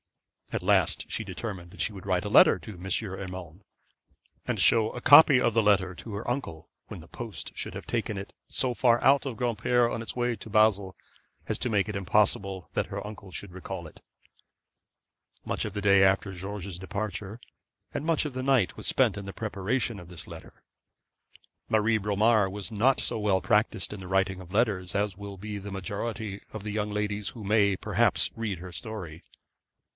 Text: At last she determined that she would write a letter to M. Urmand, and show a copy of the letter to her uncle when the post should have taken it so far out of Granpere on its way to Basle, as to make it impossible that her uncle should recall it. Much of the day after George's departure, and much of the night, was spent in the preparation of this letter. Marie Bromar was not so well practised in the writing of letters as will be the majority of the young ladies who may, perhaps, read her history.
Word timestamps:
At 0.51 0.63
last 0.63 1.05
she 1.09 1.23
determined 1.23 1.71
that 1.71 1.79
she 1.79 1.93
would 1.93 2.05
write 2.07 2.25
a 2.25 2.29
letter 2.29 2.57
to 2.59 2.71
M. 2.73 2.85
Urmand, 2.85 3.61
and 4.45 4.59
show 4.59 4.89
a 4.91 4.99
copy 4.99 5.39
of 5.39 5.53
the 5.53 5.61
letter 5.63 5.93
to 5.95 6.13
her 6.15 6.29
uncle 6.29 6.69
when 6.87 6.99
the 7.01 7.07
post 7.07 7.51
should 7.55 7.73
have 7.75 7.85
taken 7.85 8.17
it 8.17 8.33
so 8.49 8.73
far 8.73 9.01
out 9.03 9.25
of 9.27 9.37
Granpere 9.37 9.87
on 9.89 10.01
its 10.01 10.15
way 10.15 10.35
to 10.35 10.49
Basle, 10.49 10.97
as 11.47 11.57
to 11.59 11.69
make 11.69 11.87
it 11.87 11.95
impossible 11.95 12.67
that 12.73 12.87
her 12.87 13.05
uncle 13.05 13.31
should 13.31 13.51
recall 13.51 13.87
it. 13.87 14.01
Much 15.45 15.63
of 15.65 15.73
the 15.73 15.81
day 15.81 16.03
after 16.03 16.33
George's 16.33 16.79
departure, 16.79 17.39
and 17.93 18.03
much 18.03 18.25
of 18.25 18.33
the 18.33 18.43
night, 18.43 18.75
was 18.75 18.87
spent 18.87 19.17
in 19.17 19.25
the 19.25 19.31
preparation 19.31 19.99
of 19.99 20.09
this 20.09 20.27
letter. 20.27 20.63
Marie 21.69 21.99
Bromar 21.99 22.49
was 22.49 22.71
not 22.71 22.99
so 22.99 23.19
well 23.19 23.39
practised 23.39 23.93
in 23.93 23.99
the 23.99 24.07
writing 24.07 24.41
of 24.41 24.51
letters 24.51 24.95
as 24.95 25.15
will 25.15 25.37
be 25.37 25.59
the 25.59 25.71
majority 25.71 26.41
of 26.51 26.63
the 26.63 26.71
young 26.73 26.89
ladies 26.91 27.29
who 27.29 27.43
may, 27.43 27.77
perhaps, 27.77 28.31
read 28.35 28.57
her 28.57 28.67
history. 28.69 29.23